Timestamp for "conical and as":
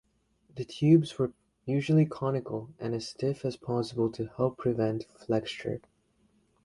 2.07-3.07